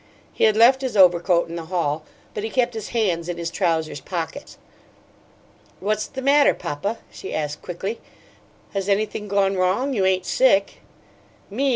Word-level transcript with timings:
He 0.33 0.45
had 0.45 0.57
left 0.57 0.81
his 0.81 0.97
overcoat 0.97 1.47
in 1.47 1.55
the 1.55 1.65
hall, 1.65 2.03
but 2.33 2.43
he 2.43 2.49
kept 2.49 2.73
his 2.73 2.87
hands 2.89 3.29
in 3.29 3.37
his 3.37 3.51
trousers 3.51 3.99
pockets. 3.99 4.57
"What's 5.79 6.07
the 6.07 6.23
matter, 6.23 6.55
papa?" 6.55 6.97
she 7.11 7.35
asked, 7.35 7.61
quickly. 7.61 7.99
"Has 8.73 8.89
anything 8.89 9.27
gone 9.27 9.57
wrong? 9.57 9.93
You 9.93 10.03
ain't 10.03 10.25
sick?" 10.25 10.81
"Me!" 11.51 11.69